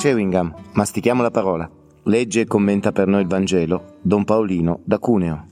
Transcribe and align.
Chewing 0.00 0.32
gum, 0.32 0.54
mastichiamo 0.72 1.20
la 1.20 1.30
parola. 1.30 1.70
Legge 2.04 2.40
e 2.40 2.46
commenta 2.46 2.90
per 2.90 3.06
noi 3.06 3.20
il 3.20 3.26
Vangelo 3.26 3.98
Don 4.00 4.24
Paolino 4.24 4.80
da 4.82 4.98
Cuneo. 4.98 5.46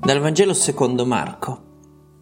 Dal 0.00 0.18
Vangelo 0.18 0.52
secondo 0.52 1.06
Marco. 1.06 1.62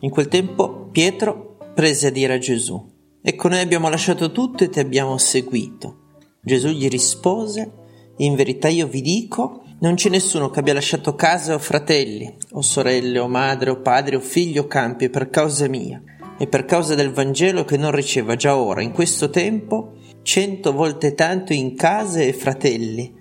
In 0.00 0.10
quel 0.10 0.28
tempo 0.28 0.90
Pietro 0.92 1.56
prese 1.72 2.08
a 2.08 2.10
dire 2.10 2.34
a 2.34 2.38
Gesù, 2.38 2.78
Ecco 3.22 3.48
noi 3.48 3.60
abbiamo 3.60 3.88
lasciato 3.88 4.30
tutto 4.30 4.64
e 4.64 4.68
ti 4.68 4.80
abbiamo 4.80 5.16
seguito. 5.16 6.18
Gesù 6.42 6.68
gli 6.68 6.88
rispose, 6.88 7.72
In 8.18 8.34
verità 8.34 8.68
io 8.68 8.86
vi 8.86 9.00
dico, 9.00 9.62
non 9.80 9.94
c'è 9.94 10.10
nessuno 10.10 10.50
che 10.50 10.58
abbia 10.58 10.74
lasciato 10.74 11.14
casa 11.14 11.54
o 11.54 11.58
fratelli, 11.58 12.36
o 12.50 12.60
sorelle, 12.60 13.18
o 13.18 13.28
madre, 13.28 13.70
o 13.70 13.80
padre, 13.80 14.16
o 14.16 14.20
figlio 14.20 14.64
o 14.64 14.66
campi 14.66 15.08
per 15.08 15.30
causa 15.30 15.68
mia 15.68 16.02
e 16.38 16.46
per 16.46 16.64
causa 16.64 16.94
del 16.94 17.12
Vangelo 17.12 17.64
che 17.64 17.76
non 17.76 17.90
riceva 17.90 18.36
già 18.36 18.56
ora, 18.56 18.80
in 18.80 18.92
questo 18.92 19.28
tempo, 19.28 19.94
cento 20.22 20.72
volte 20.72 21.14
tanto 21.14 21.52
in 21.52 21.74
case 21.74 22.28
e 22.28 22.32
fratelli, 22.32 23.12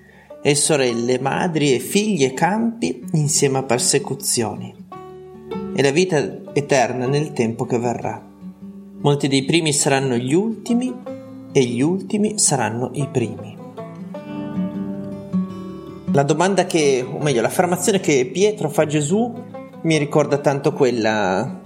e 0.41 0.55
sorelle, 0.55 1.19
madri 1.19 1.73
e 1.73 1.79
figli 1.79 2.23
e 2.23 2.33
campi 2.33 3.03
insieme 3.13 3.57
a 3.57 3.63
persecuzioni, 3.63 4.73
e 5.75 5.81
la 5.81 5.91
vita 5.91 6.41
eterna 6.53 7.07
nel 7.07 7.33
tempo 7.33 7.65
che 7.65 7.79
verrà. 7.79 8.23
Molti 8.99 9.27
dei 9.27 9.45
primi 9.45 9.73
saranno 9.73 10.15
gli 10.15 10.33
ultimi 10.33 10.93
e 11.51 11.63
gli 11.63 11.81
ultimi 11.81 12.37
saranno 12.37 12.91
i 12.93 13.07
primi. 13.11 13.57
La 16.11 16.23
domanda 16.23 16.65
che, 16.65 17.05
o 17.07 17.19
meglio, 17.19 17.41
l'affermazione 17.41 17.99
che 17.99 18.29
Pietro 18.31 18.69
fa 18.69 18.83
a 18.83 18.87
Gesù 18.87 19.33
mi 19.81 19.97
ricorda 19.97 20.37
tanto 20.39 20.73
quella 20.73 21.61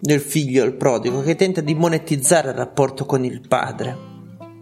del 0.00 0.20
figlio 0.20 0.64
il 0.64 0.74
prodigo 0.74 1.22
che 1.22 1.36
tenta 1.36 1.60
di 1.60 1.74
monetizzare 1.74 2.50
il 2.50 2.56
rapporto 2.56 3.04
con 3.04 3.24
il 3.24 3.40
padre. 3.46 4.14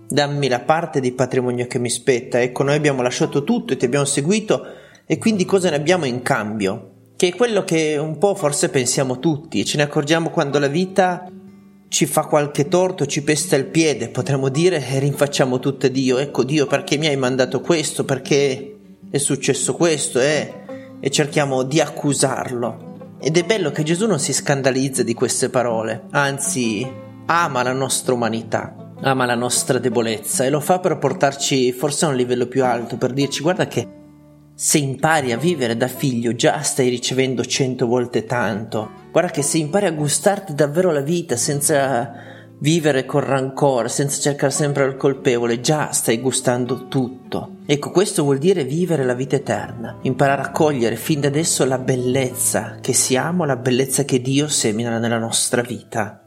Dammi 0.08 0.48
la 0.48 0.60
parte 0.60 1.00
di 1.00 1.12
patrimonio 1.12 1.66
che 1.66 1.78
mi 1.78 1.90
spetta, 1.90 2.40
ecco 2.40 2.62
noi 2.62 2.76
abbiamo 2.76 3.02
lasciato 3.02 3.42
tutto 3.42 3.72
e 3.72 3.76
ti 3.76 3.84
abbiamo 3.84 4.04
seguito 4.04 4.64
e 5.06 5.18
quindi 5.18 5.44
cosa 5.44 5.70
ne 5.70 5.76
abbiamo 5.76 6.04
in 6.04 6.22
cambio? 6.22 6.90
Che 7.16 7.28
è 7.28 7.34
quello 7.34 7.64
che 7.64 7.96
un 7.96 8.18
po' 8.18 8.34
forse 8.34 8.68
pensiamo 8.68 9.18
tutti 9.18 9.60
e 9.60 9.64
ce 9.64 9.76
ne 9.76 9.82
accorgiamo 9.82 10.30
quando 10.30 10.58
la 10.58 10.68
vita 10.68 11.28
ci 11.88 12.06
fa 12.06 12.24
qualche 12.24 12.66
torto, 12.68 13.06
ci 13.06 13.22
pesta 13.22 13.54
il 13.54 13.66
piede, 13.66 14.08
potremmo 14.08 14.48
dire 14.48 14.84
e 14.84 14.98
rinfacciamo 14.98 15.60
tutto 15.60 15.86
a 15.86 15.88
Dio, 15.88 16.18
ecco 16.18 16.42
Dio 16.42 16.66
perché 16.66 16.96
mi 16.96 17.06
hai 17.06 17.16
mandato 17.16 17.60
questo, 17.60 18.04
perché 18.04 18.76
è 19.10 19.18
successo 19.18 19.74
questo 19.74 20.20
eh? 20.20 20.52
e 20.98 21.10
cerchiamo 21.10 21.62
di 21.62 21.80
accusarlo. 21.80 22.93
Ed 23.26 23.38
è 23.38 23.42
bello 23.42 23.70
che 23.70 23.84
Gesù 23.84 24.06
non 24.06 24.18
si 24.18 24.34
scandalizza 24.34 25.02
di 25.02 25.14
queste 25.14 25.48
parole, 25.48 26.08
anzi 26.10 26.86
ama 27.24 27.62
la 27.62 27.72
nostra 27.72 28.12
umanità, 28.12 28.92
ama 29.00 29.24
la 29.24 29.34
nostra 29.34 29.78
debolezza 29.78 30.44
e 30.44 30.50
lo 30.50 30.60
fa 30.60 30.78
per 30.78 30.98
portarci 30.98 31.72
forse 31.72 32.04
a 32.04 32.08
un 32.08 32.16
livello 32.16 32.46
più 32.46 32.62
alto, 32.62 32.98
per 32.98 33.14
dirci 33.14 33.40
guarda 33.40 33.66
che 33.66 33.88
se 34.54 34.76
impari 34.76 35.32
a 35.32 35.38
vivere 35.38 35.74
da 35.74 35.88
figlio 35.88 36.34
già 36.34 36.60
stai 36.60 36.90
ricevendo 36.90 37.42
cento 37.46 37.86
volte 37.86 38.26
tanto, 38.26 38.90
guarda 39.10 39.30
che 39.30 39.40
se 39.40 39.56
impari 39.56 39.86
a 39.86 39.92
gustarti 39.92 40.54
davvero 40.54 40.92
la 40.92 41.00
vita 41.00 41.34
senza 41.34 42.12
vivere 42.58 43.04
con 43.04 43.20
rancore, 43.20 43.88
senza 43.88 44.20
cercare 44.20 44.52
sempre 44.52 44.84
il 44.84 44.96
colpevole, 44.96 45.60
già 45.60 45.92
stai 45.92 46.20
gustando 46.20 46.88
tutto. 46.88 47.56
Ecco, 47.66 47.90
questo 47.90 48.22
vuol 48.22 48.38
dire 48.38 48.64
vivere 48.64 49.04
la 49.04 49.14
vita 49.14 49.36
eterna, 49.36 49.98
imparare 50.02 50.42
a 50.42 50.50
cogliere 50.50 50.96
fin 50.96 51.20
da 51.20 51.28
adesso 51.28 51.64
la 51.64 51.78
bellezza 51.78 52.78
che 52.80 52.92
siamo, 52.92 53.44
la 53.44 53.56
bellezza 53.56 54.04
che 54.04 54.20
Dio 54.20 54.48
semina 54.48 54.98
nella 54.98 55.18
nostra 55.18 55.62
vita. 55.62 56.23